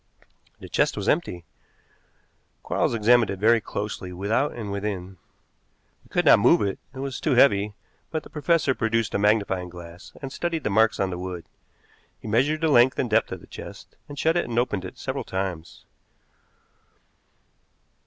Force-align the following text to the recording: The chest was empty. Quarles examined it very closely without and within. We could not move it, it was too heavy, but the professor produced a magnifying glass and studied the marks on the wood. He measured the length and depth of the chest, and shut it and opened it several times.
The 0.59 0.67
chest 0.67 0.97
was 0.97 1.07
empty. 1.07 1.45
Quarles 2.63 2.95
examined 2.95 3.29
it 3.29 3.37
very 3.37 3.61
closely 3.61 4.11
without 4.11 4.51
and 4.53 4.71
within. 4.71 5.17
We 6.03 6.09
could 6.09 6.25
not 6.25 6.39
move 6.39 6.59
it, 6.63 6.79
it 6.95 6.97
was 6.97 7.19
too 7.21 7.35
heavy, 7.35 7.75
but 8.09 8.23
the 8.23 8.29
professor 8.31 8.73
produced 8.73 9.13
a 9.13 9.19
magnifying 9.19 9.69
glass 9.69 10.11
and 10.19 10.33
studied 10.33 10.63
the 10.63 10.71
marks 10.71 10.99
on 10.99 11.11
the 11.11 11.19
wood. 11.19 11.45
He 12.19 12.27
measured 12.27 12.61
the 12.61 12.67
length 12.69 12.97
and 12.97 13.11
depth 13.11 13.31
of 13.31 13.41
the 13.41 13.45
chest, 13.45 13.95
and 14.09 14.17
shut 14.17 14.35
it 14.37 14.45
and 14.45 14.57
opened 14.57 14.85
it 14.85 14.97
several 14.97 15.23
times. 15.23 15.85